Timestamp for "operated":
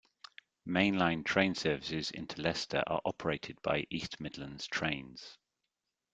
3.05-3.61